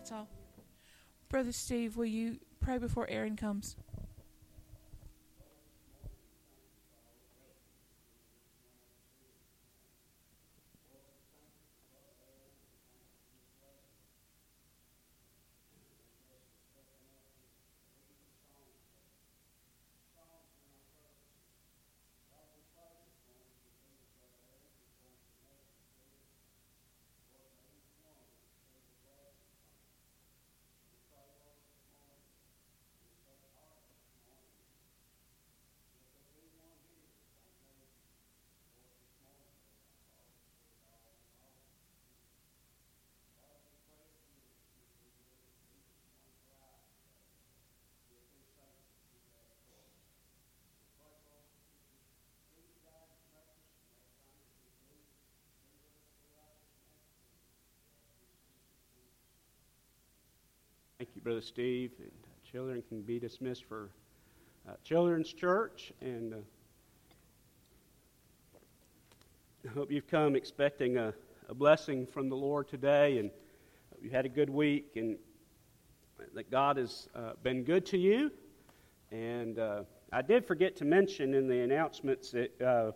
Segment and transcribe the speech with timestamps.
[0.00, 0.28] That's all.
[1.28, 3.76] Brother Steve, will you pray before Aaron comes?
[61.20, 61.92] You, Brother Steve.
[61.98, 63.90] And uh, children can be dismissed for
[64.68, 65.92] uh, Children's Church.
[66.00, 66.36] And uh,
[69.68, 71.12] I hope you've come expecting a,
[71.48, 73.30] a blessing from the Lord today and
[74.00, 75.16] you had a good week and
[76.34, 78.30] that God has uh, been good to you.
[79.10, 82.92] And uh, I did forget to mention in the announcements that uh,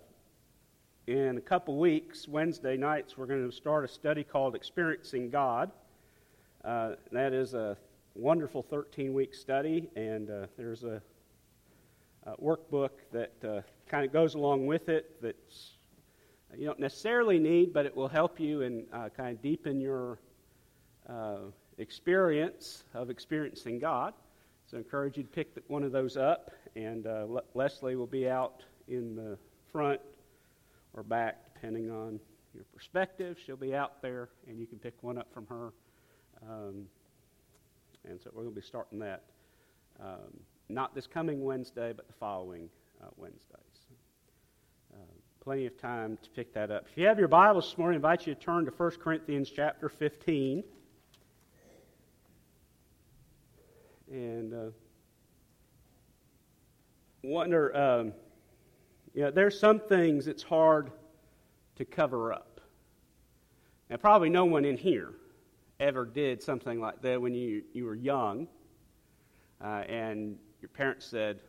[1.06, 5.70] in a couple weeks, Wednesday nights, we're going to start a study called Experiencing God.
[6.64, 7.76] Uh, that is a
[8.14, 11.02] wonderful 13 week study, and uh, there's a,
[12.24, 15.36] a, workbook that uh, kind of goes along with it that
[16.56, 20.18] you don't necessarily need, but it will help you and uh, kind of deepen your
[21.08, 21.38] uh,
[21.78, 24.14] experience of experiencing God.
[24.66, 28.06] So I encourage you to pick one of those up, and uh, Le- Leslie will
[28.06, 29.36] be out in the
[29.72, 30.00] front
[30.92, 32.20] or back, depending on
[32.54, 33.38] your perspective.
[33.44, 35.72] She'll be out there, and you can pick one up from her.
[36.48, 36.86] Um,
[38.08, 39.22] and so we're going to be starting that
[40.00, 42.68] um, not this coming Wednesday, but the following
[43.02, 43.86] uh, Wednesdays.
[44.92, 44.96] Uh,
[45.40, 46.86] plenty of time to pick that up.
[46.90, 49.50] If you have your Bibles this morning, I invite you to turn to 1 Corinthians
[49.50, 50.64] chapter 15.
[54.10, 54.70] And uh,
[57.22, 58.12] wonder, um,
[59.14, 60.90] you know, there's some things it's hard
[61.76, 62.60] to cover up.
[63.90, 65.12] Now, probably no one in here
[65.80, 68.46] ever did something like that when you, you were young
[69.62, 71.40] uh, and your parents said,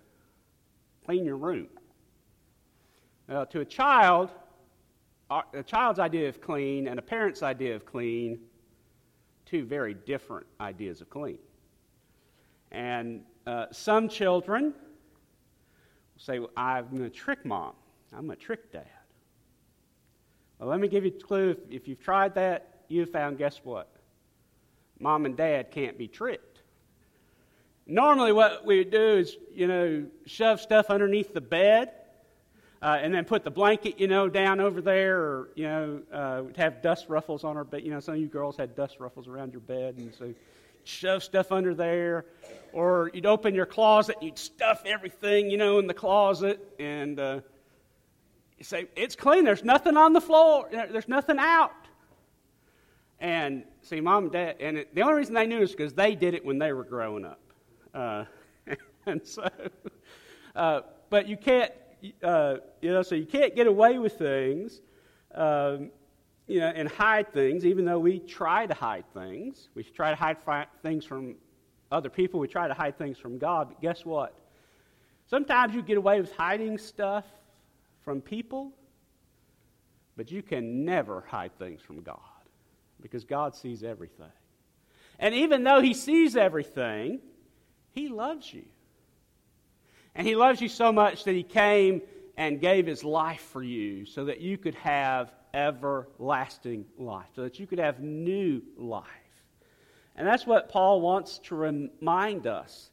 [1.06, 1.68] clean your room.
[3.30, 4.30] Uh, to a child,
[5.30, 8.40] a child's idea of clean and a parent's idea of clean,
[9.46, 11.40] two very different ideas of clean.
[12.72, 14.74] And uh, some children
[16.18, 17.74] say, well, I'm going to trick mom.
[18.13, 18.86] I'm going to trick dad.
[20.59, 21.52] Well, let me give you a clue.
[21.52, 23.94] If, if you've tried that, you've found, guess what?
[25.00, 26.61] Mom and dad can't be tricked.
[27.88, 31.91] Normally, what we would do is, you know, shove stuff underneath the bed
[32.81, 36.44] uh, and then put the blanket, you know, down over there, or, you know, uh,
[36.56, 37.83] have dust ruffles on our bed.
[37.83, 40.33] You know, some of you girls had dust ruffles around your bed, and so
[40.83, 42.25] shove stuff under there.
[42.73, 47.19] Or you'd open your closet and you'd stuff everything, you know, in the closet, and
[47.19, 47.39] uh,
[48.57, 51.72] you say, It's clean, there's nothing on the floor, there's nothing out.
[53.25, 56.13] And see, mom and dad, and it, the only reason they knew is because they
[56.13, 57.40] did it when they were growing up.
[57.91, 58.25] Uh,
[59.08, 59.50] and so,
[60.56, 61.72] uh, but you can't,
[62.22, 64.80] uh, you know, so you can't get away with things,
[65.34, 65.90] um,
[66.46, 69.69] you know, and hide things, even though we try to hide things.
[69.74, 70.38] We try to hide
[70.84, 71.34] things from
[71.92, 74.36] other people, we try to hide things from God, but guess what?
[75.25, 77.25] Sometimes you get away with hiding stuff
[78.03, 78.72] from people,
[80.16, 82.19] but you can never hide things from God
[83.05, 84.31] because God sees everything.
[85.19, 87.19] And even though He sees everything,
[87.91, 88.66] He loves you.
[90.16, 92.01] And He loves you so much that He came
[92.35, 97.59] and gave His life for you so that you could have everlasting life, so that
[97.59, 99.05] you could have new life.
[100.15, 102.89] And that's what Paul wants to remind us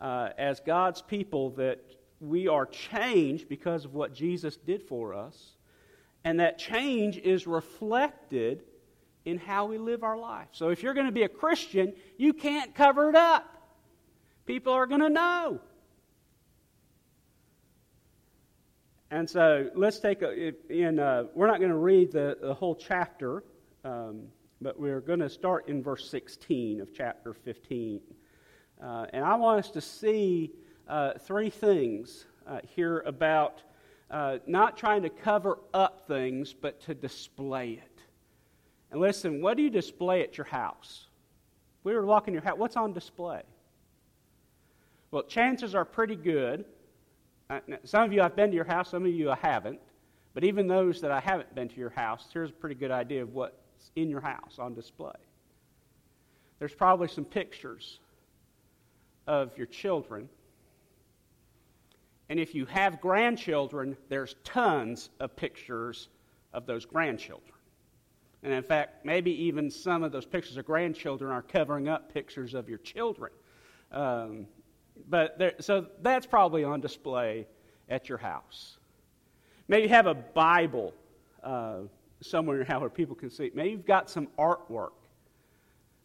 [0.00, 1.80] uh, as God's people that
[2.20, 5.56] we are changed because of what Jesus did for us.
[6.24, 8.64] And that change is reflected
[9.26, 10.46] in how we live our life.
[10.52, 13.44] So if you're going to be a Christian, you can't cover it up.
[14.46, 15.60] People are going to know.
[19.10, 22.76] And so let's take a, in, uh, we're not going to read the, the whole
[22.76, 23.42] chapter,
[23.84, 24.22] um,
[24.60, 28.00] but we're going to start in verse 16 of chapter 15.
[28.80, 30.52] Uh, and I want us to see
[30.86, 33.62] uh, three things uh, here about
[34.08, 37.95] uh, not trying to cover up things, but to display it.
[38.90, 41.06] And listen, what do you display at your house?
[41.86, 43.42] we were walking your house, what's on display?
[45.12, 46.64] Well, chances are pretty good.
[47.48, 49.78] Uh, some of you I've been to your house, some of you I haven't.
[50.34, 53.22] But even those that I haven't been to your house, here's a pretty good idea
[53.22, 55.14] of what's in your house on display.
[56.58, 58.00] There's probably some pictures
[59.28, 60.28] of your children.
[62.28, 66.08] And if you have grandchildren, there's tons of pictures
[66.52, 67.55] of those grandchildren.
[68.42, 72.54] And in fact, maybe even some of those pictures of grandchildren are covering up pictures
[72.54, 73.32] of your children.
[73.92, 74.46] Um,
[75.08, 77.46] but there, so that's probably on display
[77.88, 78.78] at your house.
[79.68, 80.94] Maybe you have a Bible
[81.42, 81.80] uh,
[82.20, 83.50] somewhere in your house where people can see.
[83.54, 84.92] Maybe you've got some artwork.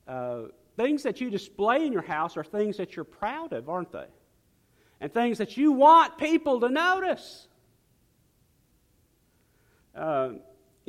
[0.08, 0.44] Uh,
[0.78, 4.08] things that you display in your house are things that you're proud of, aren't they?
[5.00, 7.48] And things that you want people to notice.
[9.96, 10.30] Uh,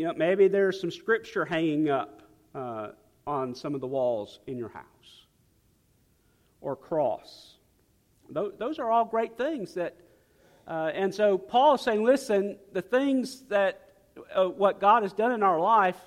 [0.03, 2.23] you know, maybe there's some scripture hanging up
[2.57, 2.89] uh,
[3.25, 5.27] on some of the walls in your house
[6.61, 7.55] or cross.
[8.29, 9.95] Those, those are all great things that,
[10.67, 13.93] uh, and so Paul is saying, listen, the things that,
[14.35, 16.01] uh, what God has done in our life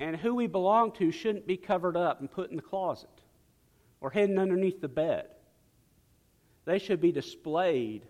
[0.00, 3.08] and who we belong to shouldn't be covered up and put in the closet
[4.00, 5.26] or hidden underneath the bed.
[6.64, 8.02] They should be displayed.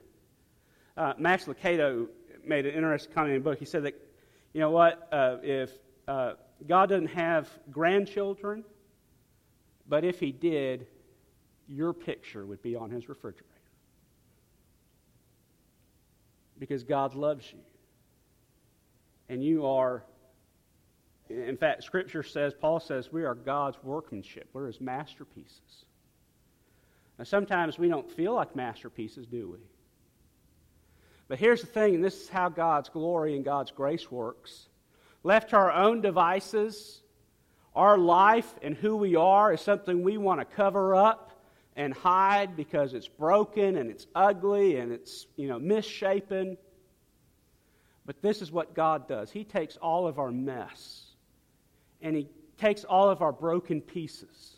[0.96, 2.06] Uh, Max Lucado
[2.46, 3.58] made an interesting comment in the book.
[3.58, 4.07] He said that
[4.52, 5.08] you know what?
[5.12, 5.70] Uh, if
[6.06, 6.32] uh,
[6.66, 8.64] God doesn't have grandchildren,
[9.88, 10.86] but if He did,
[11.68, 13.44] your picture would be on His refrigerator.
[16.58, 17.60] Because God loves you.
[19.28, 20.02] And you are,
[21.28, 24.48] in fact, Scripture says, Paul says, we are God's workmanship.
[24.52, 25.84] We're His masterpieces.
[27.18, 29.58] Now, sometimes we don't feel like masterpieces, do we?
[31.28, 34.68] But here's the thing, and this is how God's glory and God's grace works.
[35.22, 37.02] Left to our own devices,
[37.74, 41.38] our life and who we are is something we want to cover up
[41.76, 46.56] and hide because it's broken and it's ugly and it's, you know, misshapen.
[48.06, 49.30] But this is what God does.
[49.30, 51.04] He takes all of our mess
[52.00, 54.56] and he takes all of our broken pieces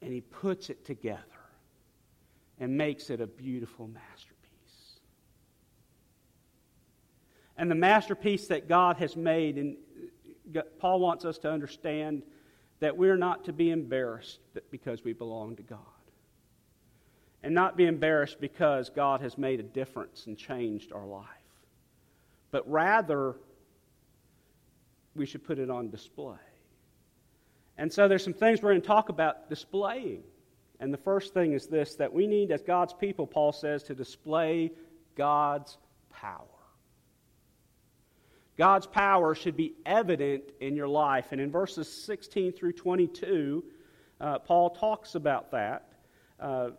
[0.00, 1.22] and he puts it together
[2.58, 4.27] and makes it a beautiful masterpiece.
[7.58, 9.58] And the masterpiece that God has made.
[9.58, 9.76] And
[10.78, 12.22] Paul wants us to understand
[12.80, 14.38] that we're not to be embarrassed
[14.70, 15.80] because we belong to God.
[17.42, 21.24] And not be embarrassed because God has made a difference and changed our life.
[22.50, 23.36] But rather,
[25.14, 26.36] we should put it on display.
[27.76, 30.22] And so there's some things we're going to talk about displaying.
[30.80, 33.94] And the first thing is this that we need, as God's people, Paul says, to
[33.94, 34.70] display
[35.16, 35.76] God's
[36.10, 36.57] power.
[38.58, 41.28] God's power should be evident in your life.
[41.30, 43.64] And in verses 16 through 22,
[44.20, 45.92] uh, Paul talks about that.
[46.40, 46.70] Uh,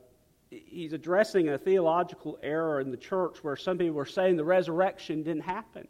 [0.49, 5.23] he's addressing a theological error in the church where some people were saying the resurrection
[5.23, 5.87] didn't happen.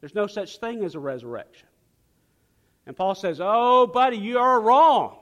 [0.00, 1.68] There's no such thing as a resurrection.
[2.86, 5.16] And Paul says, Oh, buddy, you are wrong.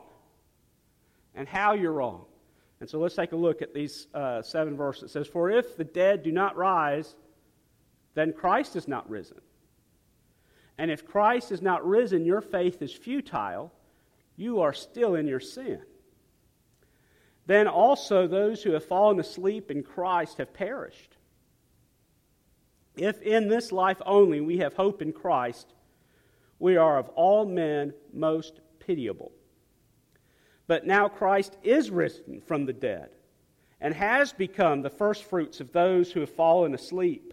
[1.37, 2.25] And how you're wrong.
[2.81, 5.05] And so let's take a look at these uh, seven verses.
[5.05, 7.14] It says, For if the dead do not rise,
[8.14, 9.41] then Christ is not risen.
[10.79, 13.73] And if Christ is not risen, your faith is futile.
[14.37, 15.81] You are still in your sin.
[17.47, 21.17] Then also those who have fallen asleep in Christ have perished.
[22.97, 25.75] If in this life only we have hope in Christ,
[26.59, 29.33] we are of all men most pitiable.
[30.67, 33.11] But now Christ is risen from the dead
[33.81, 37.32] and has become the firstfruits of those who have fallen asleep.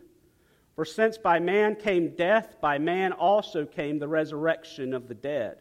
[0.79, 5.57] For since by man came death, by man also came the resurrection of the dead.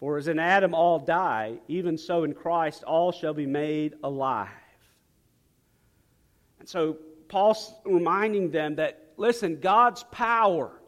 [0.00, 4.48] For as in Adam all die, even so in Christ all shall be made alive.
[6.60, 6.96] And so
[7.28, 10.80] Paul's reminding them that, listen, God's power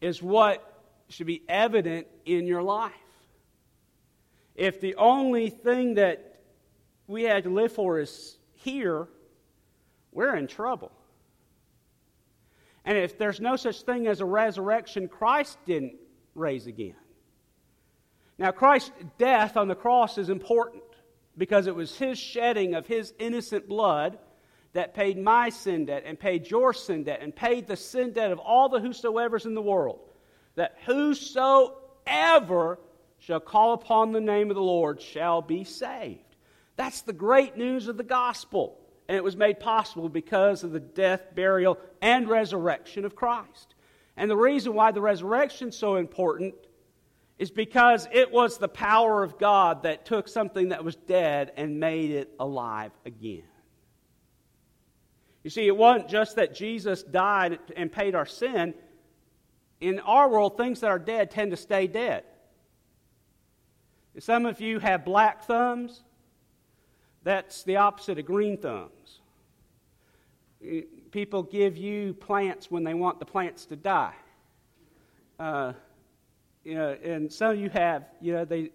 [0.00, 2.94] is what should be evident in your life.
[4.54, 6.40] If the only thing that
[7.06, 9.08] we have to live for is here,
[10.10, 10.90] we're in trouble.
[12.86, 15.96] And if there's no such thing as a resurrection, Christ didn't
[16.36, 16.94] raise again.
[18.38, 20.84] Now, Christ's death on the cross is important
[21.36, 24.18] because it was his shedding of his innocent blood
[24.72, 28.30] that paid my sin debt and paid your sin debt and paid the sin debt
[28.30, 29.98] of all the whosoever's in the world.
[30.54, 32.78] That whosoever
[33.18, 36.20] shall call upon the name of the Lord shall be saved.
[36.76, 38.78] That's the great news of the gospel
[39.08, 43.74] and it was made possible because of the death, burial, and resurrection of Christ.
[44.16, 46.54] And the reason why the resurrection is so important
[47.38, 51.78] is because it was the power of God that took something that was dead and
[51.78, 53.42] made it alive again.
[55.44, 58.74] You see, it wasn't just that Jesus died and paid our sin.
[59.80, 62.24] In our world, things that are dead tend to stay dead.
[64.18, 66.02] Some of you have black thumbs.
[67.26, 69.18] That's the opposite of green thumbs.
[71.10, 74.14] People give you plants when they want the plants to die.
[75.36, 75.72] Uh,
[76.62, 78.70] you know, and some of you have, you know, they,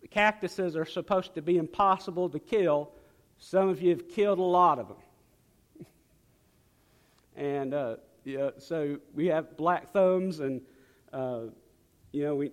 [0.00, 2.92] the cactuses are supposed to be impossible to kill.
[3.38, 5.86] Some of you have killed a lot of them.
[7.36, 7.96] and, uh,
[8.58, 10.60] so we have black thumbs, and,
[11.12, 11.40] uh,
[12.12, 12.52] you know, we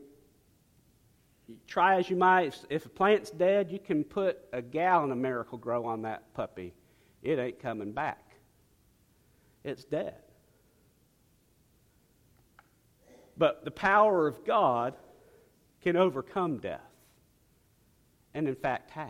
[1.67, 2.57] try as you might.
[2.69, 6.73] If a plant's dead, you can put a gallon of Miracle-Gro on that puppy.
[7.21, 8.19] It ain't coming back.
[9.63, 10.15] It's dead.
[13.37, 14.93] But the power of God
[15.81, 16.81] can overcome death,
[18.33, 19.09] and in fact has.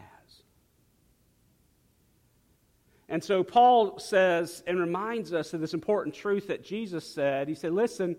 [3.09, 7.47] And so Paul says and reminds us of this important truth that Jesus said.
[7.47, 8.15] He said, Listen,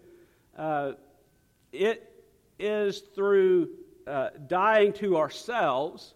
[0.56, 0.92] uh,
[1.72, 2.12] it
[2.58, 3.70] is through
[4.06, 6.14] uh, dying to ourselves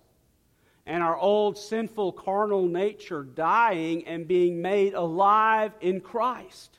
[0.87, 6.79] and our old sinful carnal nature dying and being made alive in Christ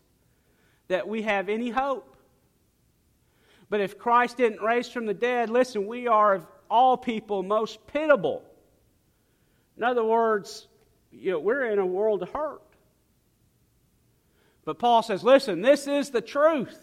[0.87, 2.15] that we have any hope.
[3.69, 7.85] But if Christ didn't raise from the dead, listen, we are of all people most
[7.87, 8.43] pitiable.
[9.77, 10.67] In other words,
[11.11, 12.61] you know, we're in a world of hurt.
[14.65, 16.79] But Paul says, listen, this is the truth.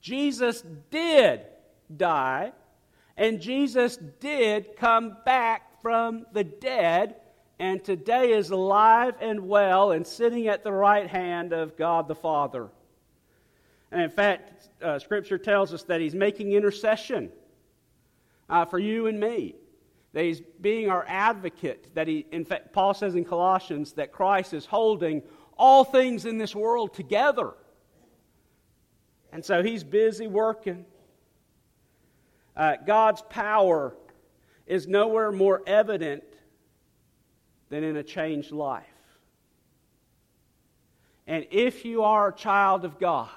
[0.00, 1.40] Jesus did
[1.94, 2.52] die,
[3.16, 7.16] and Jesus did come back from the dead,
[7.58, 12.14] and today is alive and well and sitting at the right hand of God the
[12.14, 12.68] Father.
[13.90, 17.30] And in fact, uh, Scripture tells us that He's making intercession
[18.48, 19.54] uh, for you and me.
[20.12, 21.94] That He's being our advocate.
[21.94, 25.22] That He, in fact, Paul says in Colossians that Christ is holding
[25.56, 27.54] all things in this world together.
[29.32, 30.84] And so He's busy working.
[32.56, 33.94] Uh, God's power
[34.66, 36.24] is nowhere more evident
[37.68, 38.84] than in a changed life.
[41.26, 43.28] And if you are a child of God,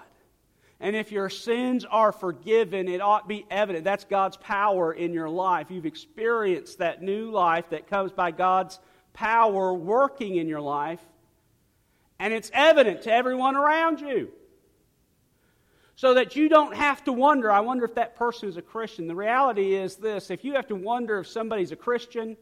[0.80, 3.84] and if your sins are forgiven, it ought to be evident.
[3.84, 5.70] That's God's power in your life.
[5.70, 8.80] You've experienced that new life that comes by God's
[9.12, 11.02] power working in your life,
[12.20, 14.32] and it's evident to everyone around you.
[16.00, 19.06] So that you don't have to wonder, I wonder if that person is a Christian.
[19.06, 22.38] The reality is this if you have to wonder if somebody's a Christian,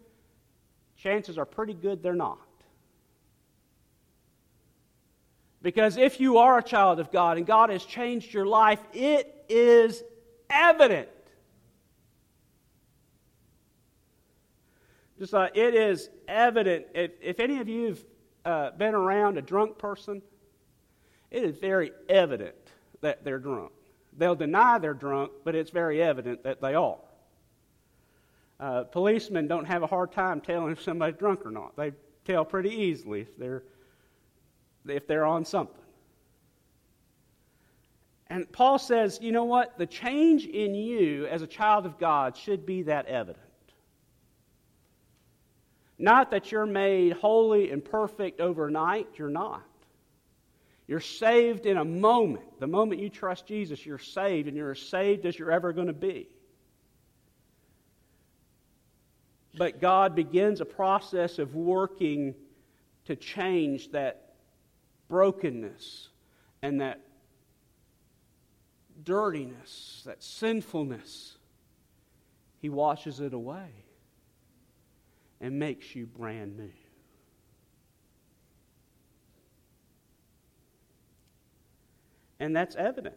[0.95, 2.37] chances are pretty good they're not.
[5.63, 9.43] Because if you are a child of God and God has changed your life, it
[9.49, 10.03] is
[10.51, 11.09] evident.
[15.17, 16.85] Just like it is evident.
[16.93, 18.05] If, if any of you have
[18.45, 20.21] uh, been around a drunk person,
[21.31, 22.66] it is very evident
[23.01, 23.71] that they're drunk.
[24.17, 26.97] They'll deny they're drunk, but it's very evident that they are.
[28.59, 31.75] Uh, policemen don't have a hard time telling if somebody's drunk or not.
[31.75, 31.91] They
[32.25, 33.63] tell pretty easily if they're
[34.87, 35.75] if they're on something.
[38.29, 39.77] And Paul says, you know what?
[39.77, 43.43] The change in you as a child of God should be that evident.
[45.97, 49.63] Not that you're made holy and perfect overnight, you're not.
[50.87, 52.59] You're saved in a moment.
[52.59, 55.87] The moment you trust Jesus, you're saved, and you're as saved as you're ever going
[55.87, 56.29] to be.
[59.57, 62.35] But God begins a process of working
[63.05, 64.35] to change that
[65.09, 66.09] brokenness
[66.61, 67.01] and that
[69.03, 71.37] dirtiness, that sinfulness,
[72.59, 73.69] He washes it away
[75.41, 76.71] and makes you brand new.
[82.39, 83.15] And that's evident.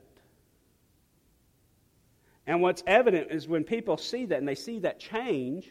[2.46, 5.70] And what's evident is when people see that and they see that change,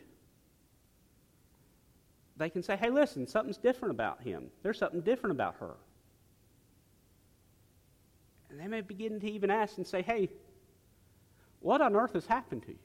[2.37, 4.49] they can say, hey, listen, something's different about him.
[4.63, 5.75] There's something different about her.
[8.49, 10.29] And they may begin to even ask and say, hey,
[11.59, 12.79] what on earth has happened to you?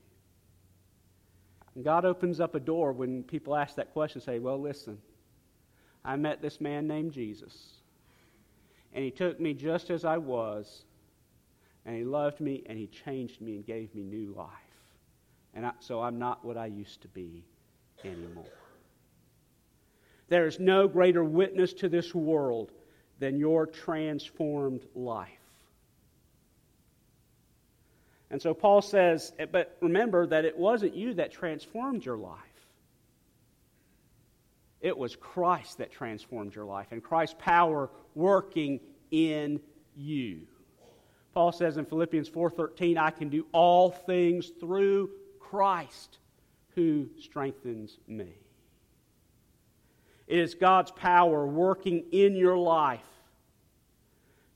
[1.75, 4.99] And God opens up a door when people ask that question say, well, listen,
[6.05, 7.75] I met this man named Jesus.
[8.95, 10.85] And he took me just as I was.
[11.85, 14.49] And he loved me and he changed me and gave me new life.
[15.53, 17.45] And I, so I'm not what I used to be
[18.05, 18.45] anymore.
[20.29, 22.73] There is no greater witness to this world
[23.19, 25.29] than your transformed life.
[28.31, 32.39] And so Paul says, eh, but remember that it wasn't you that transformed your life.
[34.85, 39.59] It was Christ that transformed your life, and Christ's power working in
[39.97, 40.43] you.
[41.33, 45.09] Paul says in Philippians 4:13, I can do all things through
[45.41, 46.19] Christ
[46.75, 48.35] who strengthens me.
[50.27, 53.01] It is God's power working in your life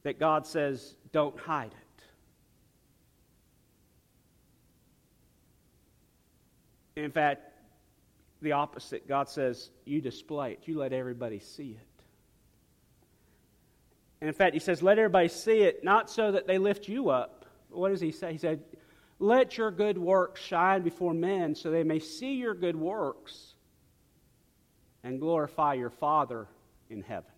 [0.03, 1.73] that God says, don't hide
[6.97, 7.03] it.
[7.03, 7.48] In fact,
[8.41, 9.09] the opposite.
[9.09, 11.87] God says, you display it, you let everybody see it.
[14.21, 17.11] And in fact, he says, let everybody see it, not so that they lift you
[17.11, 17.47] up.
[17.71, 18.33] What does he say?
[18.33, 18.63] He said,
[19.21, 23.55] let your good works shine before men so they may see your good works
[25.05, 26.47] and glorify your Father
[26.91, 27.31] in heaven.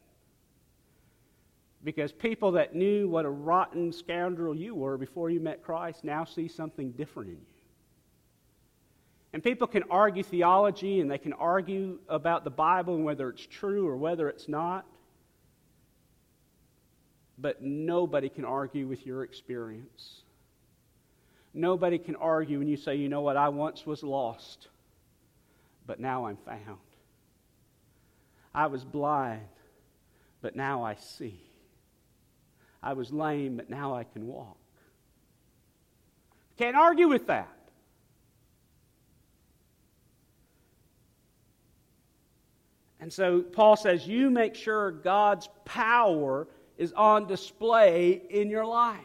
[1.83, 6.25] Because people that knew what a rotten scoundrel you were before you met Christ now
[6.25, 7.50] see something different in you.
[9.33, 13.47] And people can argue theology and they can argue about the Bible and whether it's
[13.47, 14.85] true or whether it's not.
[17.39, 20.23] But nobody can argue with your experience.
[21.55, 24.69] Nobody can argue when you say, you know what, I once was lost,
[25.87, 26.79] but now I'm found.
[28.55, 29.49] I was blind,
[30.43, 31.41] but now I see.
[32.83, 34.57] I was lame, but now I can walk.
[36.57, 37.49] Can't argue with that.
[43.01, 48.99] And so Paul says, You make sure God's power is on display in your life.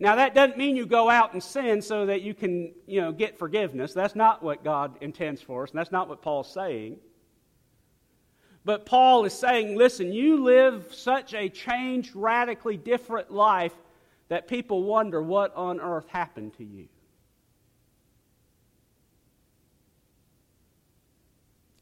[0.00, 3.10] Now, that doesn't mean you go out and sin so that you can, you know,
[3.10, 3.92] get forgiveness.
[3.92, 6.98] That's not what God intends for us, and that's not what Paul's saying.
[8.64, 13.72] But Paul is saying, listen, you live such a changed, radically different life
[14.28, 16.86] that people wonder what on earth happened to you.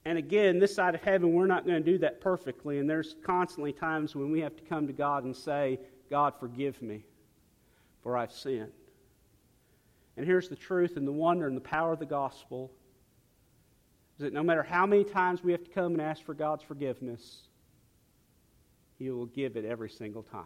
[0.06, 2.78] And again, this side of heaven, we're not going to do that perfectly.
[2.78, 6.80] And there's constantly times when we have to come to God and say, God, forgive
[6.80, 7.04] me,
[8.04, 8.70] for I've sinned.
[10.16, 12.70] And here's the truth and the wonder and the power of the gospel
[14.16, 16.62] is that no matter how many times we have to come and ask for God's
[16.62, 17.48] forgiveness,
[19.00, 20.44] He will give it every single time.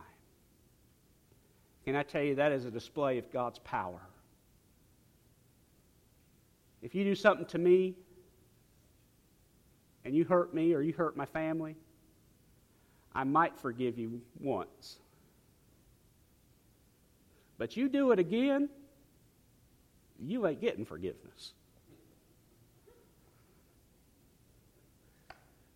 [1.85, 4.01] Can I tell you that is a display of God's power?
[6.81, 7.97] If you do something to me
[10.11, 11.77] and you hurt me or you hurt my family,
[13.15, 14.99] I might forgive you once.
[17.59, 18.69] But you do it again,
[20.19, 21.53] you ain't getting forgiveness.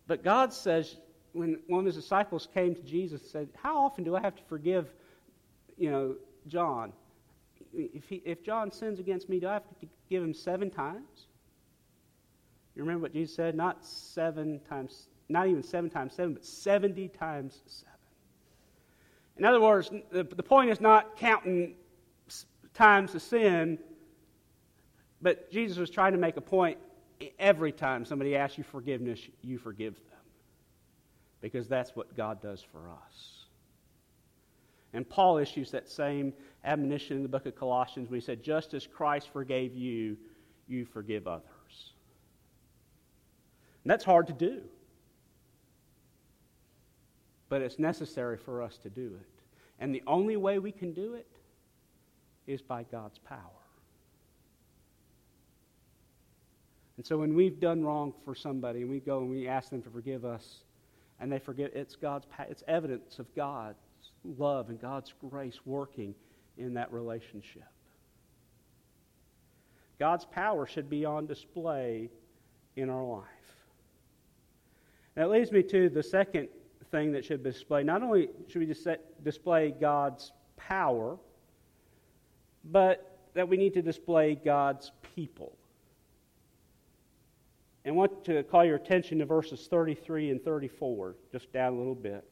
[0.05, 0.93] But God says,
[1.31, 4.35] when one of his disciples came to Jesus and said, How often do I have
[4.35, 4.93] to forgive,
[5.77, 6.15] you know,
[6.47, 6.91] John?
[7.73, 11.27] If, he, if John sins against me, do I have to give him seven times?
[12.75, 13.55] You remember what Jesus said?
[13.55, 17.93] Not seven times, not even seven times seven, but 70 times seven.
[19.37, 21.75] In other words, the, the point is not counting
[22.73, 23.79] times the sin,
[25.21, 26.77] but Jesus was trying to make a point
[27.39, 30.03] every time somebody asks you forgiveness, you forgive them.
[31.41, 33.45] Because that's what God does for us.
[34.93, 36.33] And Paul issues that same
[36.63, 40.17] admonition in the book of Colossians when he said, Just as Christ forgave you,
[40.67, 41.43] you forgive others.
[43.85, 44.61] And that's hard to do.
[47.49, 49.43] But it's necessary for us to do it.
[49.79, 51.27] And the only way we can do it
[52.47, 53.39] is by God's power.
[56.97, 59.83] And so when we've done wrong for somebody and we go and we ask them
[59.83, 60.63] to forgive us
[61.19, 63.77] and they forget, it's God's it's evidence of God's
[64.23, 66.15] love and God's grace working
[66.57, 67.67] in that relationship.
[69.99, 72.09] God's power should be on display
[72.75, 73.23] in our life.
[75.15, 76.49] That leads me to the second
[76.91, 77.85] thing that should be displayed.
[77.85, 78.75] Not only should we
[79.23, 81.17] display God's power,
[82.65, 85.55] but that we need to display God's people.
[87.83, 91.77] And I want to call your attention to verses 33 and 34, just down a
[91.77, 92.25] little bit.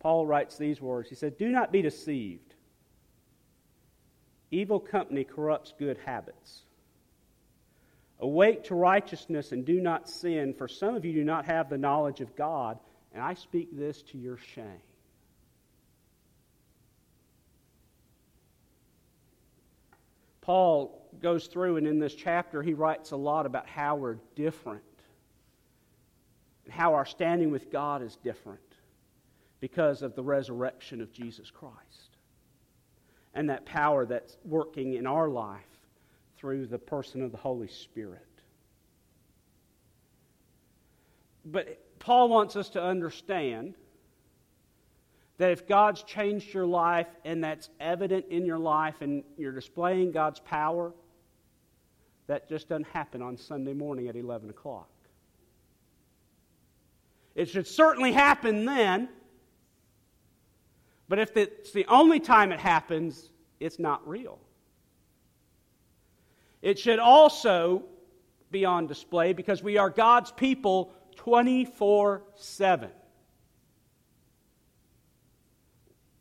[0.00, 2.54] Paul writes these words He said, Do not be deceived.
[4.50, 6.62] Evil company corrupts good habits.
[8.22, 11.78] Awake to righteousness and do not sin, for some of you do not have the
[11.78, 12.78] knowledge of God,
[13.14, 14.82] and I speak this to your shame.
[20.42, 24.82] Paul goes through, and in this chapter, he writes a lot about how we're different
[26.64, 28.60] and how our standing with God is different
[29.60, 32.18] because of the resurrection of Jesus Christ.
[33.34, 35.69] and that power that's working in our life
[36.40, 38.26] through the person of the Holy Spirit.
[41.44, 43.74] But Paul wants us to understand
[45.36, 50.12] that if God's changed your life and that's evident in your life and you're displaying
[50.12, 50.92] God's power,
[52.26, 54.88] that just doesn't happen on Sunday morning at 11 o'clock.
[57.34, 59.08] It should certainly happen then,
[61.08, 64.38] but if it's the only time it happens, it's not real.
[66.62, 67.84] It should also
[68.50, 72.90] be on display because we are God's people 24 7.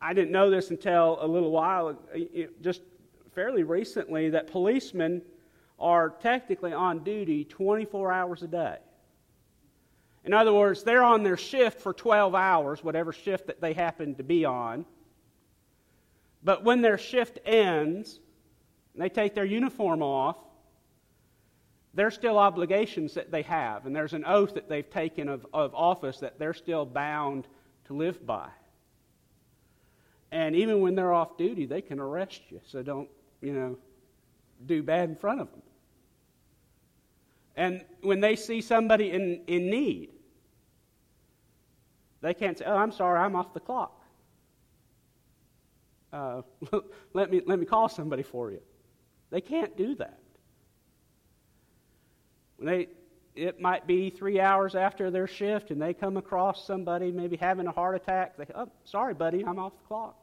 [0.01, 2.19] I didn't know this until a little while, uh,
[2.61, 2.81] just
[3.33, 5.21] fairly recently, that policemen
[5.77, 8.77] are technically on duty 24 hours a day.
[10.23, 14.15] In other words, they're on their shift for 12 hours, whatever shift that they happen
[14.15, 14.85] to be on.
[16.43, 18.19] But when their shift ends,
[18.93, 20.37] and they take their uniform off,
[21.93, 25.73] there's still obligations that they have, and there's an oath that they've taken of, of
[25.73, 27.47] office that they're still bound
[27.85, 28.49] to live by.
[30.31, 33.09] And even when they're off duty, they can arrest you, so don't,
[33.41, 33.77] you know,
[34.65, 35.61] do bad in front of them.
[37.55, 40.09] And when they see somebody in, in need,
[42.21, 44.01] they can't say, Oh, I'm sorry, I'm off the clock.
[46.13, 46.41] Uh,
[47.13, 48.61] let, me, let me call somebody for you.
[49.29, 50.19] They can't do that.
[52.59, 52.87] They,
[53.35, 57.67] it might be three hours after their shift and they come across somebody maybe having
[57.67, 58.37] a heart attack.
[58.37, 60.17] They, oh, sorry, buddy, I'm off the clock.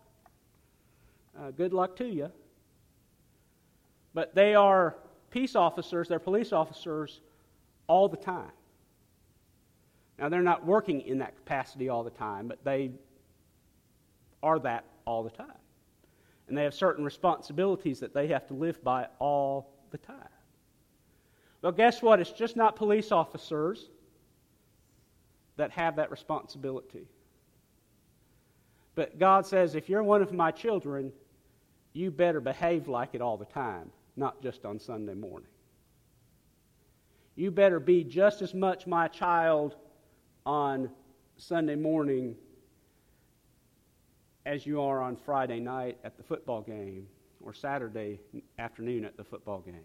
[1.38, 2.31] Uh, good luck to you.
[4.12, 4.97] But they are
[5.31, 7.21] peace officers, they're police officers
[7.87, 8.51] all the time.
[10.19, 12.92] Now, they're not working in that capacity all the time, but they
[14.42, 15.53] are that all the time.
[16.48, 20.28] And they have certain responsibilities that they have to live by all the time.
[21.62, 22.20] Well, guess what?
[22.20, 23.88] It's just not police officers
[25.56, 27.09] that have that responsibility.
[28.94, 31.12] But God says, if you're one of my children,
[31.92, 35.48] you better behave like it all the time, not just on Sunday morning.
[37.35, 39.74] You better be just as much my child
[40.44, 40.90] on
[41.37, 42.37] Sunday morning
[44.46, 47.09] as you are on Friday night at the football game
[47.44, 48.20] or Saturday
[48.61, 49.85] afternoon at the football game.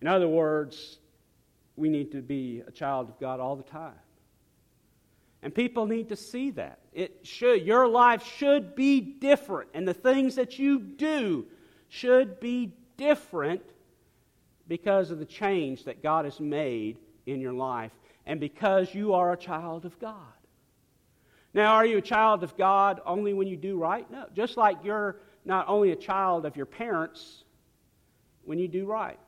[0.00, 0.98] In other words,
[1.74, 3.98] we need to be a child of God all the time.
[5.42, 6.78] And people need to see that.
[6.92, 11.44] It should your life should be different and the things that you do
[11.88, 13.62] should be different
[14.68, 17.90] because of the change that God has made in your life
[18.26, 20.16] and because you are a child of God.
[21.52, 24.10] Now, are you a child of God only when you do right?
[24.10, 24.26] No.
[24.34, 27.44] Just like you're not only a child of your parents
[28.44, 29.18] when you do right.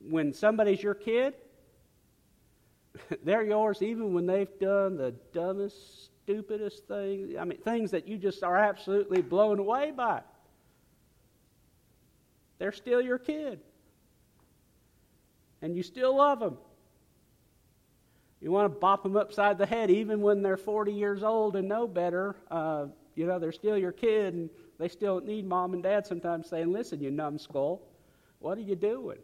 [0.00, 1.34] When somebody's your kid,
[3.24, 7.34] they're yours even when they've done the dumbest, stupidest things.
[7.38, 10.22] I mean, things that you just are absolutely blown away by.
[12.58, 13.60] They're still your kid.
[15.62, 16.58] And you still love them.
[18.40, 21.68] You want to bop them upside the head even when they're 40 years old and
[21.68, 22.34] know better.
[22.50, 26.48] Uh, you know, they're still your kid and they still need mom and dad sometimes
[26.48, 27.86] saying, Listen, you numbskull,
[28.40, 29.18] what are you doing?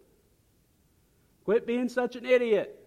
[1.44, 2.78] Quit being such an idiot.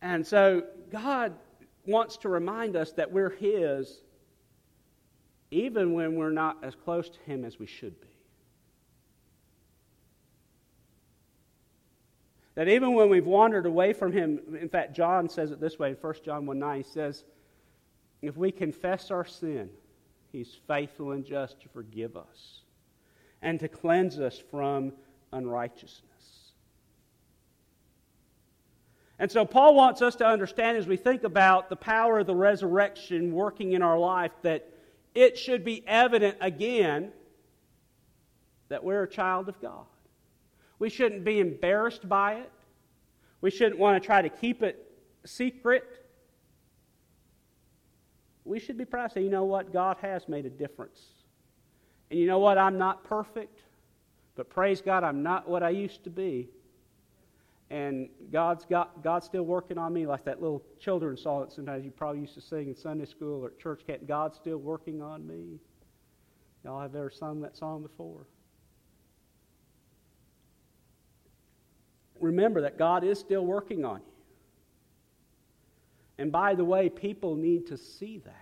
[0.00, 1.34] And so God
[1.86, 4.00] wants to remind us that we're His
[5.50, 8.13] even when we're not as close to Him as we should be.
[12.54, 15.90] That even when we've wandered away from Him, in fact, John says it this way
[15.90, 17.24] in 1 John 1 9, he says,
[18.22, 19.70] If we confess our sin,
[20.30, 22.60] He's faithful and just to forgive us
[23.42, 24.92] and to cleanse us from
[25.32, 26.02] unrighteousness.
[29.18, 32.34] And so, Paul wants us to understand as we think about the power of the
[32.34, 34.68] resurrection working in our life that
[35.14, 37.12] it should be evident again
[38.68, 39.86] that we're a child of God.
[40.84, 42.52] We shouldn't be embarrassed by it.
[43.40, 44.86] We shouldn't want to try to keep it
[45.24, 45.82] secret.
[48.44, 49.72] We should be proud to say, you know what?
[49.72, 51.00] God has made a difference.
[52.10, 52.58] And you know what?
[52.58, 53.62] I'm not perfect,
[54.36, 56.50] but praise God, I'm not what I used to be
[57.70, 61.82] and God's got God's still working on me, like that little children's song that sometimes
[61.82, 64.06] you probably used to sing in Sunday school or church camp.
[64.06, 65.58] God's still working on me.
[66.62, 68.26] Y'all have ever sung that song before?
[72.24, 74.12] Remember that God is still working on you.
[76.16, 78.34] And by the way, people need to see that.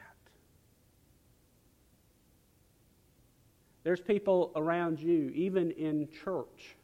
[3.83, 6.77] There's people around you, even in church.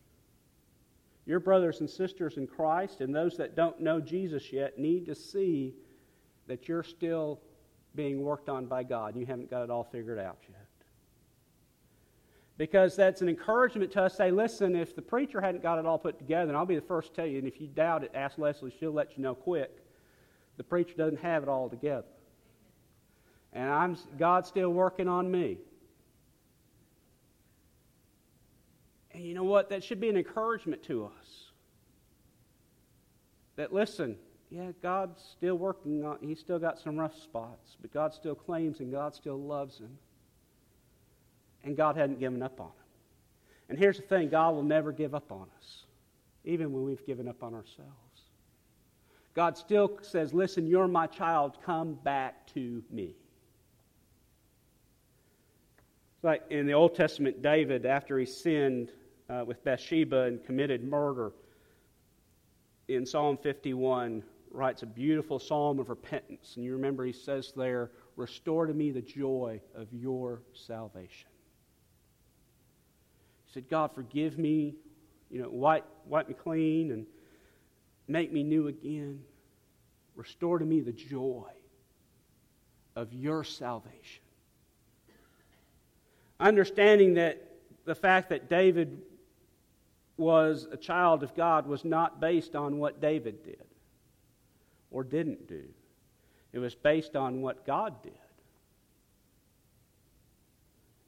[1.25, 5.15] Your brothers and sisters in Christ and those that don't know Jesus yet need to
[5.15, 5.75] see
[6.49, 7.39] that you're still
[7.95, 9.15] being worked on by God.
[9.15, 10.68] You haven't got it all figured out yet.
[12.59, 14.17] Because that's an encouragement to us.
[14.17, 16.83] Say, listen, if the preacher hadn't got it all put together, and I'll be the
[16.83, 19.35] first to tell you, and if you doubt it, ask Leslie, she'll let you know
[19.35, 19.71] quick.
[20.57, 22.09] The preacher doesn't have it all together.
[23.53, 25.59] And I'm, God's still working on me.
[29.13, 29.71] And you know what?
[29.71, 31.45] That should be an encouragement to us.
[33.57, 34.17] That, listen,
[34.51, 38.81] yeah, God's still working on, he's still got some rough spots, but God still claims
[38.81, 39.99] and God still loves him.
[41.65, 42.73] And God hadn't given up on him.
[43.69, 45.85] And here's the thing God will never give up on us,
[46.45, 47.93] even when we've given up on ourselves.
[49.35, 53.15] God still says, Listen, you're my child, come back to me.
[56.17, 58.91] It's like in the Old Testament, David, after he sinned
[59.31, 61.33] uh, with Bathsheba and committed murder,
[62.89, 66.55] in Psalm 51, writes a beautiful psalm of repentance.
[66.57, 71.29] And you remember he says there, Restore to me the joy of your salvation.
[73.49, 74.75] He said, God, forgive me,
[75.31, 77.07] you know, wipe, wipe me clean and
[78.07, 79.23] make me new again.
[80.15, 81.49] Restore to me the joy
[82.95, 84.23] of your salvation.
[86.39, 87.43] Understanding that
[87.87, 89.01] the fact that David
[90.19, 93.65] was a child of God was not based on what David did
[94.91, 95.65] or didn't do.
[96.53, 98.13] It was based on what God did.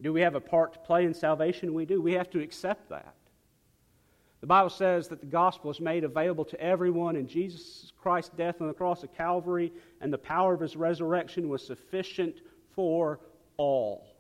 [0.03, 1.75] Do we have a part to play in salvation?
[1.75, 2.01] We do.
[2.01, 3.15] We have to accept that.
[4.41, 8.63] The Bible says that the gospel is made available to everyone, and Jesus Christ's death
[8.63, 12.37] on the cross of Calvary and the power of his resurrection was sufficient
[12.75, 13.21] for
[13.59, 14.17] all,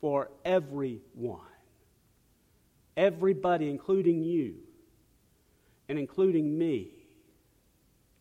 [0.00, 1.40] for everyone.
[2.98, 4.56] Everybody, including you
[5.88, 6.90] and including me.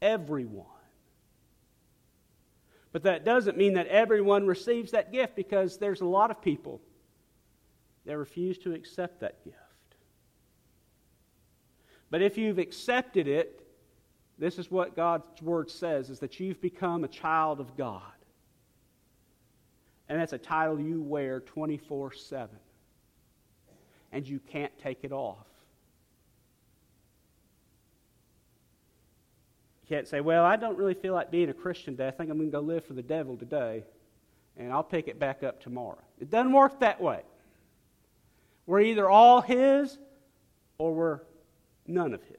[0.01, 0.65] Everyone.
[2.91, 6.81] But that doesn't mean that everyone receives that gift because there's a lot of people
[8.05, 9.57] that refuse to accept that gift.
[12.09, 13.61] But if you've accepted it,
[14.39, 18.01] this is what God's word says is that you've become a child of God.
[20.07, 22.49] And that's a title you wear 24 7.
[24.11, 25.45] And you can't take it off.
[29.89, 32.07] Can't say, well, I don't really feel like being a Christian today.
[32.07, 33.83] I think I'm going to go live for the devil today,
[34.55, 36.01] and I'll pick it back up tomorrow.
[36.19, 37.21] It doesn't work that way.
[38.67, 39.97] We're either all His
[40.77, 41.19] or we're
[41.87, 42.37] none of His.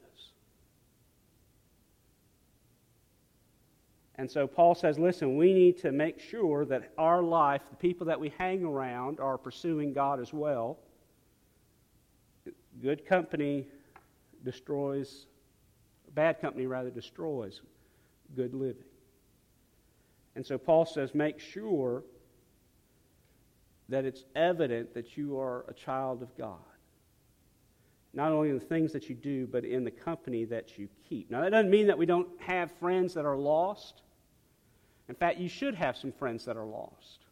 [4.15, 8.07] And so Paul says, listen, we need to make sure that our life, the people
[8.07, 10.79] that we hang around, are pursuing God as well.
[12.81, 13.67] Good company
[14.45, 15.27] destroys
[16.15, 17.61] bad company rather destroys
[18.35, 18.85] good living.
[20.35, 22.05] And so Paul says, make sure
[23.89, 26.59] that it's evident that you are a child of God.
[28.13, 31.31] Not only in the things that you do, but in the company that you keep.
[31.31, 34.03] Now, that doesn't mean that we don't have friends that are lost.
[35.09, 37.25] In fact, you should have some friends that are lost.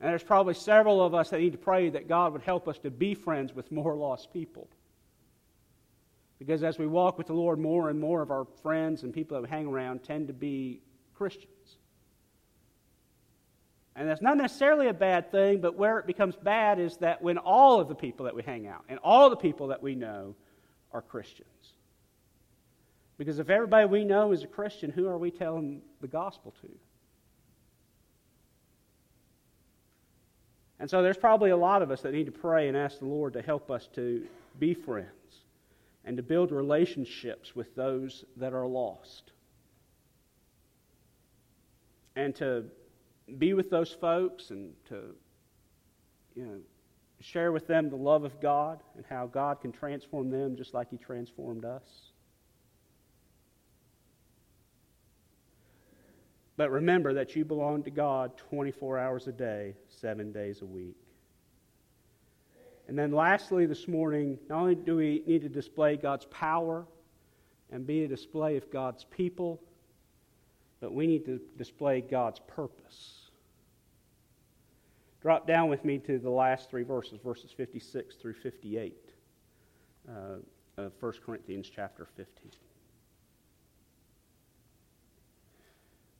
[0.00, 2.78] And there's probably several of us that need to pray that God would help us
[2.80, 4.68] to be friends with more lost people.
[6.38, 9.36] Because as we walk with the Lord, more and more of our friends and people
[9.36, 10.80] that we hang around tend to be
[11.14, 11.50] Christians.
[13.94, 17.38] And that's not necessarily a bad thing, but where it becomes bad is that when
[17.38, 20.34] all of the people that we hang out and all the people that we know
[20.92, 21.48] are Christians.
[23.16, 26.68] Because if everybody we know is a Christian, who are we telling the gospel to?
[30.78, 33.06] And so there's probably a lot of us that need to pray and ask the
[33.06, 34.26] Lord to help us to
[34.58, 35.08] be friends
[36.06, 39.32] and to build relationships with those that are lost.
[42.14, 42.64] And to
[43.38, 45.14] be with those folks and to
[46.36, 46.60] you know,
[47.20, 50.90] share with them the love of God and how God can transform them just like
[50.90, 52.12] He transformed us.
[56.56, 60.96] But remember that you belong to God 24 hours a day, seven days a week.
[62.88, 66.86] And then lastly, this morning, not only do we need to display God's power
[67.70, 69.60] and be a display of God's people,
[70.80, 73.30] but we need to display God's purpose.
[75.20, 78.94] Drop down with me to the last three verses, verses 56 through 58
[80.08, 80.12] uh,
[80.76, 82.52] of 1 Corinthians chapter 15.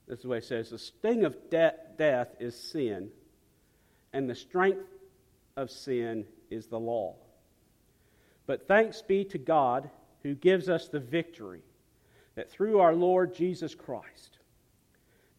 [0.07, 3.09] This is the way it says the sting of de- death is sin,
[4.11, 4.89] and the strength
[5.55, 7.15] of sin is the law.
[8.45, 9.89] But thanks be to God
[10.23, 11.61] who gives us the victory,
[12.35, 14.37] that through our Lord Jesus Christ.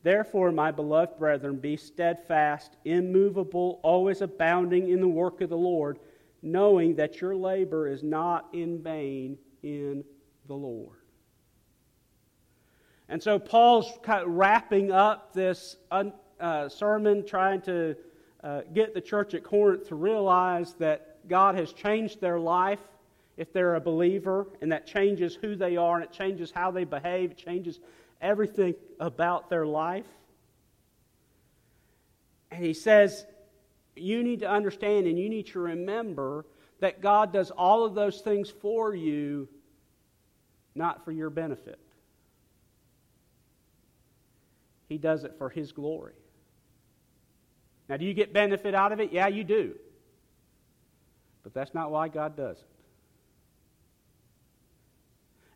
[0.02, 5.98] Therefore, my beloved brethren, be steadfast, immovable, always abounding in the work of the Lord,
[6.40, 10.04] knowing that your labor is not in vain in
[10.46, 10.98] the Lord.
[13.08, 17.96] And so Paul's kind of wrapping up this uh, sermon, trying to
[18.42, 22.80] uh, get the church at Corinth to realize that God has changed their life
[23.36, 26.84] if they're a believer, and that changes who they are, and it changes how they
[26.84, 27.78] behave, it changes
[28.20, 30.06] everything about their life.
[32.50, 33.26] And he says,
[33.94, 36.46] You need to understand and you need to remember
[36.80, 39.48] that God does all of those things for you,
[40.74, 41.78] not for your benefit.
[44.88, 46.14] He does it for His glory.
[47.88, 49.12] Now, do you get benefit out of it?
[49.12, 49.74] Yeah, you do.
[51.42, 52.66] But that's not why God does it.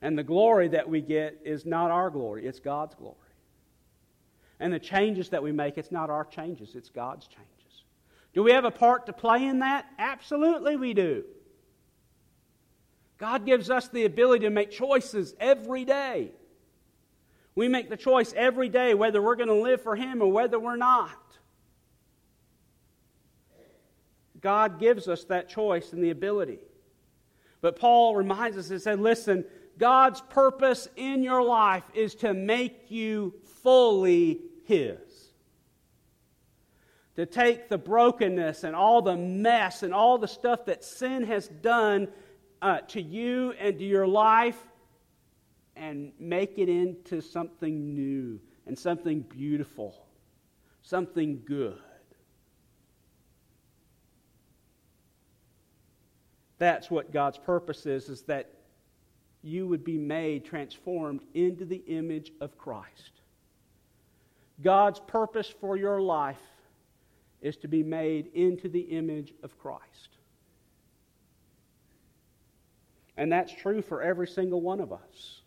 [0.00, 3.16] And the glory that we get is not our glory, it's God's glory.
[4.58, 7.48] And the changes that we make, it's not our changes, it's God's changes.
[8.32, 9.86] Do we have a part to play in that?
[9.98, 11.24] Absolutely, we do.
[13.18, 16.32] God gives us the ability to make choices every day.
[17.54, 20.58] We make the choice every day whether we're going to live for Him or whether
[20.58, 21.21] we're not.
[24.42, 26.58] God gives us that choice and the ability.
[27.60, 29.44] But Paul reminds us and said, listen,
[29.78, 34.98] God's purpose in your life is to make you fully His.
[37.16, 41.46] To take the brokenness and all the mess and all the stuff that sin has
[41.46, 42.08] done
[42.60, 44.58] uh, to you and to your life
[45.76, 50.06] and make it into something new and something beautiful,
[50.82, 51.78] something good.
[56.62, 58.48] That's what God's purpose is, is that
[59.42, 63.10] you would be made transformed into the image of Christ.
[64.62, 66.38] God's purpose for your life
[67.40, 70.18] is to be made into the image of Christ.
[73.16, 75.40] And that's true for every single one of us.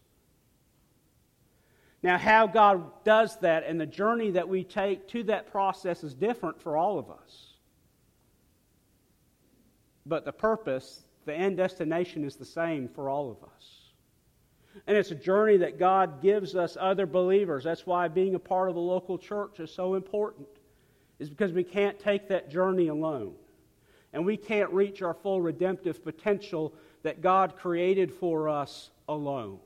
[2.04, 6.14] Now, how God does that and the journey that we take to that process is
[6.14, 7.54] different for all of us.
[10.06, 13.82] But the purpose, the end destination, is the same for all of us.
[14.88, 17.64] And it's a journey that God gives us other believers.
[17.64, 20.48] That's why being a part of the local church is so important,
[21.20, 23.34] is because we can't take that journey alone.
[24.14, 29.60] And we can't reach our full redemptive potential that God created for us alone.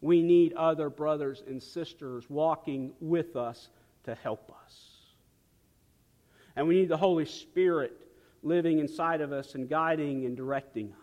[0.00, 3.68] We need other brothers and sisters walking with us
[4.04, 4.90] to help us.
[6.56, 7.92] And we need the Holy Spirit
[8.42, 10.98] living inside of us and guiding and directing us.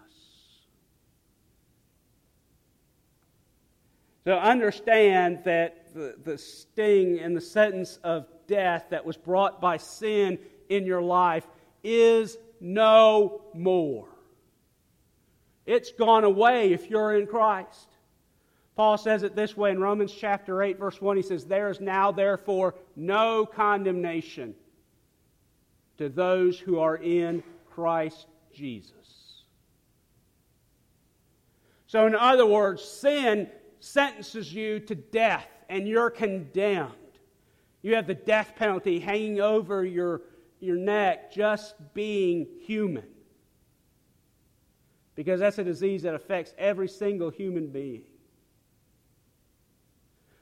[4.25, 9.77] So understand that the, the sting and the sentence of death that was brought by
[9.77, 11.47] sin in your life
[11.83, 14.09] is no more.
[15.65, 17.87] It's gone away if you're in Christ.
[18.75, 21.17] Paul says it this way in Romans chapter 8, verse 1.
[21.17, 24.55] He says, There is now, therefore, no condemnation
[25.99, 29.43] to those who are in Christ Jesus.
[31.87, 33.49] So, in other words, sin
[33.81, 36.93] sentences you to death and you're condemned.
[37.81, 40.21] You have the death penalty hanging over your,
[40.61, 43.03] your neck just being human.
[45.15, 48.03] Because that's a disease that affects every single human being.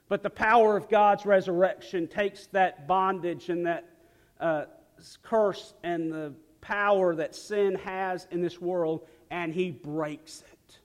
[0.08, 3.88] But the power of God's resurrection takes that bondage and that
[4.38, 4.64] uh,
[5.22, 10.78] curse and the power that sin has in this world and he breaks it.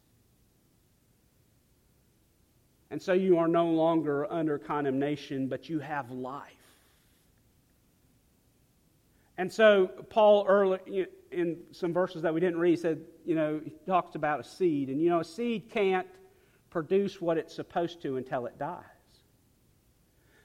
[2.92, 6.52] And so you are no longer under condemnation, but you have life.
[9.38, 13.74] And so Paul early in some verses that we didn't read said, you know, he
[13.88, 16.08] talks about a seed, and you know, a seed can't
[16.70, 18.84] produce what it's supposed to until it dies.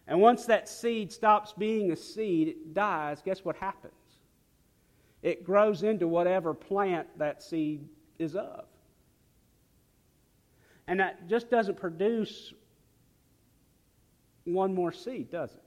[0.09, 3.93] And once that seed stops being a seed, it dies, guess what happens?
[5.23, 7.87] It grows into whatever plant that seed
[8.19, 8.65] is of.
[10.87, 12.55] And that just doesn't produce
[14.45, 15.63] one more seed, does it?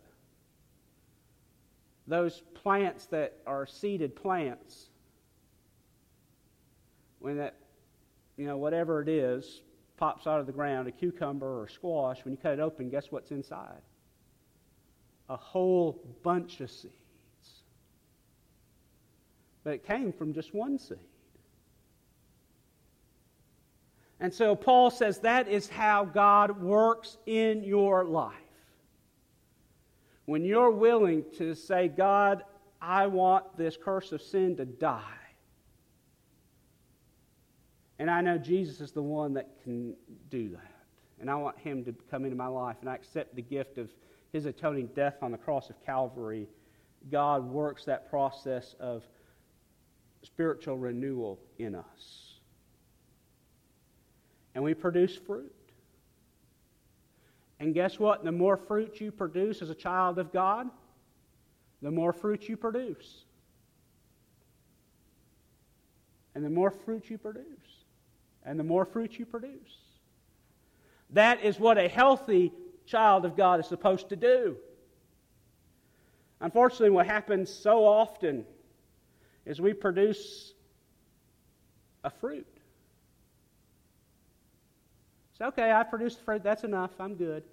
[2.08, 4.90] Those plants that are seeded plants,
[7.20, 7.58] when that,
[8.38, 9.62] you know, whatever it is,
[9.98, 12.90] pops out of the ground, a cucumber or a squash, when you cut it open,
[12.90, 13.82] guess what's inside?
[15.32, 16.94] A whole bunch of seeds.
[19.64, 20.98] But it came from just one seed.
[24.20, 28.34] And so Paul says that is how God works in your life.
[30.26, 32.44] When you're willing to say, God,
[32.82, 35.02] I want this curse of sin to die.
[38.00, 39.96] And I know Jesus is the one that can
[40.30, 40.76] do that.
[41.22, 42.76] And I want him to come into my life.
[42.82, 43.90] And I accept the gift of
[44.34, 46.48] his atoning death on the cross of Calvary.
[47.12, 49.04] God works that process of
[50.24, 52.32] spiritual renewal in us
[54.54, 55.54] and we produce fruit.
[57.60, 58.24] And guess what?
[58.24, 60.68] The more fruit you produce as a child of God,
[61.82, 63.26] the more fruit you produce.
[66.34, 67.46] And the more fruit you produce.
[68.44, 69.78] And the more fruit you produce.
[71.12, 72.52] That is what a healthy
[72.86, 74.58] child of God is supposed to do.
[76.40, 78.46] Unfortunately, what happens so often
[79.46, 80.54] is we produce
[82.04, 82.48] a fruit.
[85.32, 87.44] It's okay, I produced the fruit, that's enough, I'm good.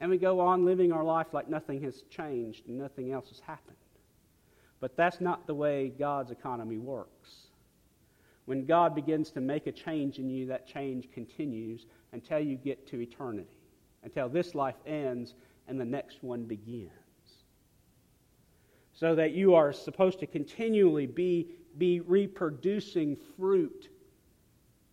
[0.00, 3.40] And we go on living our life like nothing has changed and nothing else has
[3.40, 3.76] happened.
[4.80, 7.51] But that's not the way God's economy works.
[8.44, 12.86] When God begins to make a change in you, that change continues until you get
[12.88, 13.48] to eternity,
[14.02, 15.34] until this life ends
[15.68, 16.90] and the next one begins.
[18.92, 23.88] So that you are supposed to continually be, be reproducing fruit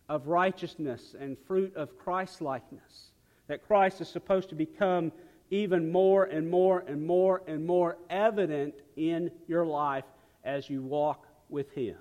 [0.08, 3.10] of righteousness and fruit of Christ likeness.
[3.48, 5.12] That Christ is supposed to become
[5.50, 10.04] even more and more and more and more evident in your life
[10.44, 11.96] as you walk with Him.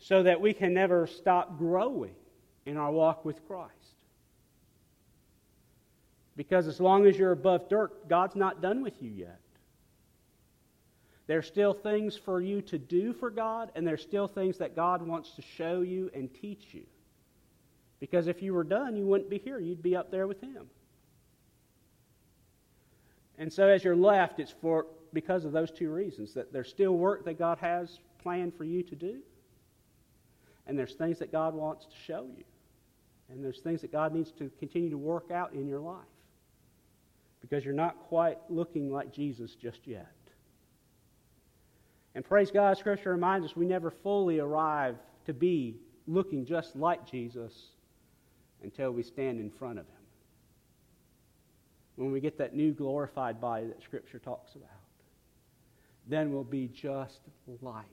[0.00, 2.14] So that we can never stop growing
[2.66, 3.70] in our walk with Christ.
[6.36, 9.40] Because as long as you're above dirt, God's not done with you yet.
[11.26, 15.02] There's still things for you to do for God, and there's still things that God
[15.02, 16.82] wants to show you and teach you.
[18.00, 19.58] Because if you were done, you wouldn't be here.
[19.58, 20.66] You'd be up there with Him.
[23.38, 26.96] And so as you're left, it's for because of those two reasons that there's still
[26.96, 29.20] work that God has planned for you to do,
[30.70, 32.44] and there's things that God wants to show you,
[33.28, 35.98] and there's things that God needs to continue to work out in your life
[37.40, 40.06] because you're not quite looking like Jesus just yet.
[42.14, 44.94] And praise God, Scripture reminds us we never fully arrive
[45.26, 45.74] to be
[46.06, 47.52] looking just like Jesus
[48.62, 50.04] until we stand in front of Him.
[51.96, 54.70] When we get that new glorified body that Scripture talks about,
[56.06, 57.22] then we'll be just
[57.60, 57.86] like.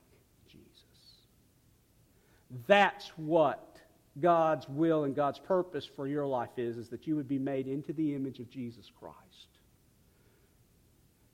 [2.68, 3.78] That's what
[4.20, 7.68] God's will and God's purpose for your life is, is that you would be made
[7.68, 9.16] into the image of Jesus Christ.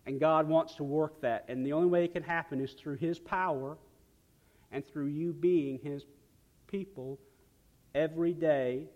[0.06, 1.46] And God wants to work that.
[1.48, 3.78] And the only way it can happen is through His power
[4.72, 6.04] and through you being His
[6.68, 7.20] people
[7.96, 8.88] every day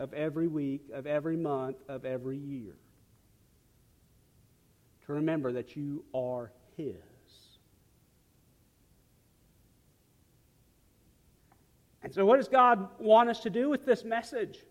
[0.00, 2.74] of every week, of every month, of every year.
[5.06, 6.94] To remember that you are His.
[12.08, 14.64] And so, what does God want us to do with this message?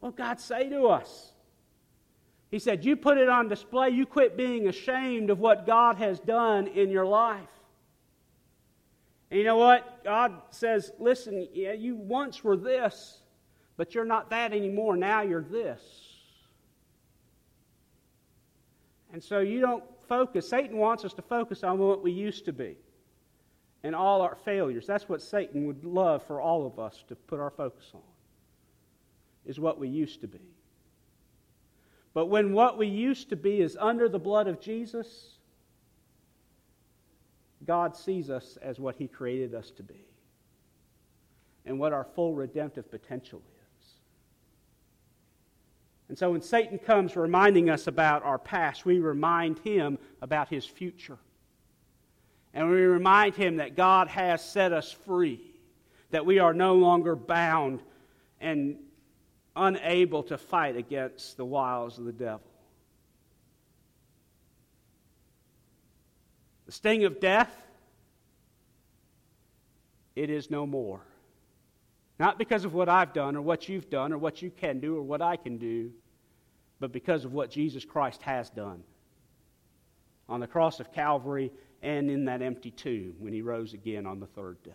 [0.00, 1.32] What God say to us?
[2.50, 3.88] He said, You put it on display.
[3.88, 7.48] You quit being ashamed of what God has done in your life.
[9.30, 10.04] And you know what?
[10.04, 13.20] God says, Listen, yeah, you once were this,
[13.78, 14.94] but you're not that anymore.
[14.94, 15.80] Now you're this.
[19.10, 20.50] And so you don't focus.
[20.50, 22.76] Satan wants us to focus on what we used to be
[23.82, 24.86] and all our failures.
[24.86, 28.00] That's what Satan would love for all of us to put our focus on,
[29.46, 30.40] is what we used to be.
[32.12, 35.36] But when what we used to be is under the blood of Jesus,
[37.66, 40.04] God sees us as what He created us to be
[41.64, 43.50] and what our full redemptive potential is.
[46.08, 50.66] And so when Satan comes reminding us about our past, we remind him about his
[50.66, 51.18] future.
[52.52, 55.40] And we remind him that God has set us free,
[56.10, 57.80] that we are no longer bound
[58.40, 58.76] and
[59.54, 62.42] unable to fight against the wiles of the devil.
[66.66, 67.54] The sting of death,
[70.16, 71.00] it is no more.
[72.18, 74.96] Not because of what I've done or what you've done or what you can do
[74.96, 75.90] or what I can do,
[76.78, 78.82] but because of what Jesus Christ has done
[80.28, 81.50] on the cross of Calvary
[81.82, 84.72] and in that empty tomb when he rose again on the third day.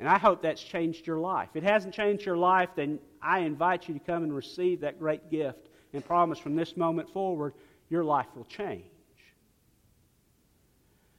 [0.00, 1.50] And I hope that's changed your life.
[1.54, 4.98] If it hasn't changed your life, then I invite you to come and receive that
[4.98, 7.54] great gift and promise from this moment forward,
[7.88, 8.84] your life will change.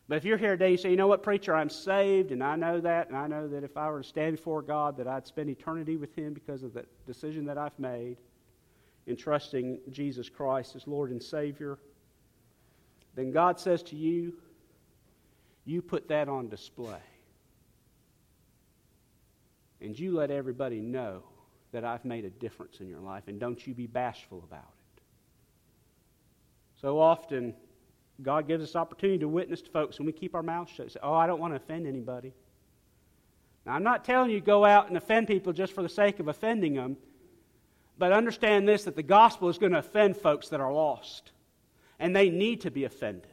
[0.08, 2.56] But if you're here today, you say, you know what, preacher, I'm saved, and I
[2.56, 5.28] know that, and I know that if I were to stand before God, that I'd
[5.28, 8.18] spend eternity with Him because of the decision that I've made
[9.06, 11.78] in trusting Jesus Christ as Lord and Savior,
[13.16, 14.34] then God says to you,
[15.66, 17.02] you put that on display.
[19.82, 21.24] And you let everybody know
[21.72, 25.02] that I've made a difference in your life, and don't you be bashful about it.
[26.82, 27.54] So often,
[28.22, 30.92] God gives us opportunity to witness to folks, and we keep our mouths shut.
[30.92, 32.34] Say, oh, I don't want to offend anybody.
[33.66, 36.28] Now, I'm not telling you go out and offend people just for the sake of
[36.28, 36.98] offending them,
[37.98, 41.32] but understand this that the gospel is going to offend folks that are lost,
[42.00, 43.28] and they need to be offended.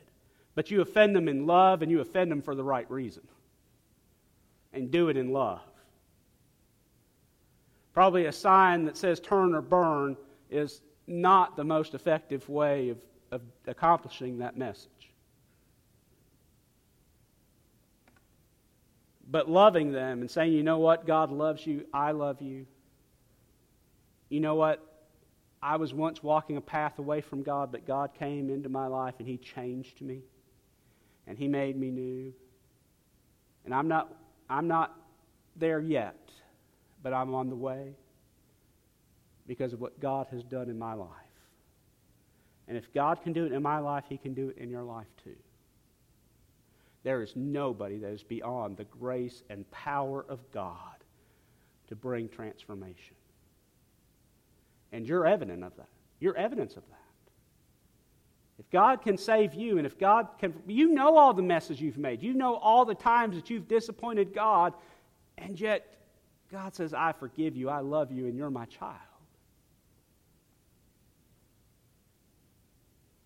[0.55, 3.27] But you offend them in love, and you offend them for the right reason.
[4.73, 5.63] And do it in love.
[7.95, 10.17] Probably a sign that says turn or burn
[10.51, 12.99] is not the most effective way of
[13.31, 14.91] of accomplishing that message.
[19.29, 22.67] But loving them and saying, you know what, God loves you, I love you.
[24.29, 24.86] You know what,
[25.67, 29.15] I was once walking a path away from God, but God came into my life
[29.19, 30.21] and He changed me.
[31.27, 32.33] And He made me new.
[33.65, 34.15] And I'm not,
[34.49, 34.97] I'm not
[35.57, 36.31] there yet,
[37.03, 37.97] but I'm on the way
[39.49, 41.11] because of what God has done in my life.
[42.69, 44.85] And if God can do it in my life, He can do it in your
[44.85, 45.35] life too.
[47.03, 50.79] There is nobody that is beyond the grace and power of God
[51.89, 53.17] to bring transformation.
[54.93, 55.89] And you're evident of that.
[56.21, 56.97] You're evidence of that.
[58.59, 61.99] If God can save you, and if God can, you know all the messes you've
[61.99, 62.23] made.
[62.23, 64.73] You know all the times that you've disappointed God,
[65.37, 65.99] and yet
[66.51, 68.97] God says, I forgive you, I love you, and you're my child.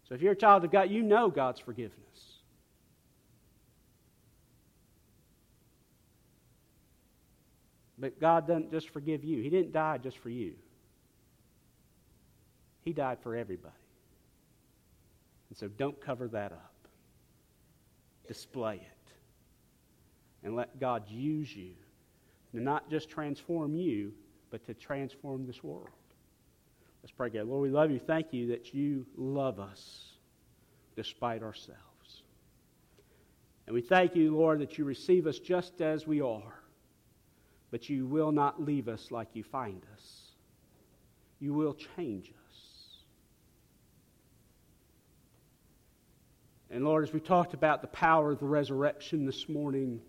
[0.08, 1.94] So if you're a child of God, you know God's forgiveness.
[7.96, 9.42] But God doesn't just forgive you.
[9.42, 10.54] He didn't die just for you.
[12.84, 13.74] He died for everybody.
[15.48, 16.72] And so don't cover that up.
[18.26, 19.12] Display it.
[20.42, 21.72] And let God use you
[22.52, 24.12] to not just transform you,
[24.50, 25.88] but to transform this world.
[27.02, 27.46] Let's pray God.
[27.46, 27.98] Lord, we love you.
[27.98, 30.12] Thank you that you love us
[30.96, 31.80] despite ourselves.
[33.66, 36.60] And we thank you, Lord, that you receive us just as we are,
[37.70, 40.32] but you will not leave us like you find us.
[41.38, 42.39] You will change us.
[46.70, 50.00] And Lord, as we talked about the power of the resurrection this morning,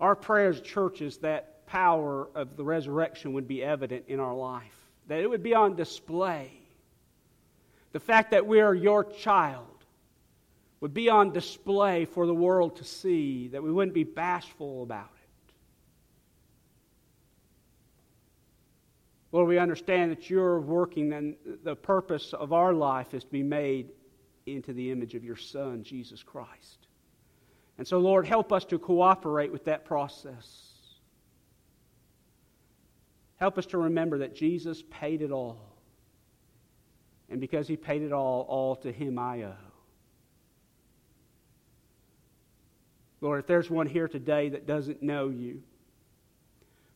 [0.00, 4.34] our prayer as church is that power of the resurrection would be evident in our
[4.34, 4.78] life
[5.08, 6.52] that it would be on display.
[7.92, 9.64] The fact that we are your child
[10.80, 15.10] would be on display for the world to see, that we wouldn't be bashful about
[15.14, 15.54] it.
[19.32, 23.42] Lord, we understand that you're working, and the purpose of our life is to be
[23.42, 23.90] made
[24.54, 26.86] into the image of your Son, Jesus Christ.
[27.78, 30.68] And so, Lord, help us to cooperate with that process.
[33.36, 35.76] Help us to remember that Jesus paid it all.
[37.30, 39.54] And because he paid it all, all to him I owe.
[43.20, 45.62] Lord, if there's one here today that doesn't know you,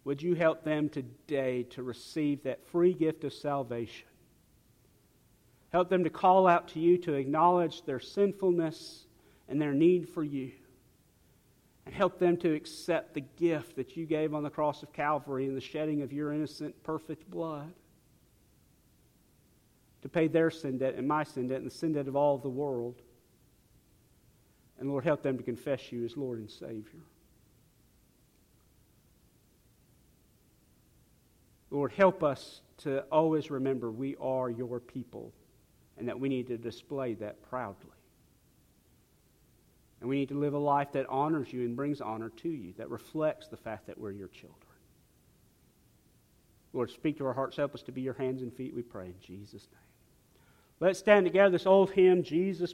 [0.05, 4.09] would you help them today to receive that free gift of salvation?
[5.72, 9.06] Help them to call out to you to acknowledge their sinfulness
[9.48, 10.52] and their need for you
[11.86, 15.46] and help them to accept the gift that you gave on the cross of Calvary
[15.46, 17.72] and the shedding of your innocent, perfect blood
[20.02, 22.34] to pay their sin debt and my sin debt and the sin debt of all
[22.34, 23.00] of the world.
[24.78, 27.00] And Lord, help them to confess you as Lord and Savior.
[31.70, 35.32] Lord, help us to always remember we are your people
[36.03, 37.92] and that we need to display that proudly.
[40.00, 42.74] And we need to live a life that honors you and brings honor to you,
[42.76, 44.57] that reflects the fact that we're your children.
[46.72, 47.57] Lord, speak to our hearts.
[47.57, 49.78] Help us to be your hands and feet, we pray in Jesus' name.
[50.80, 51.50] Let's stand together.
[51.50, 52.70] This old hymn, Jesus